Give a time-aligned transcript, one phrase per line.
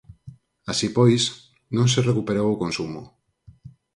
[0.71, 1.23] Así pois,
[1.75, 3.01] non se recuperou o consumo.